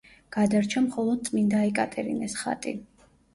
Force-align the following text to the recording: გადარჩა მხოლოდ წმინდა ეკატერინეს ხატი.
გადარჩა 0.35 0.81
მხოლოდ 0.85 1.21
წმინდა 1.27 1.61
ეკატერინეს 1.67 2.39
ხატი. 2.41 2.75